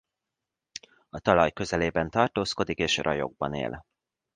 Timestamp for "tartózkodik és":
2.09-2.97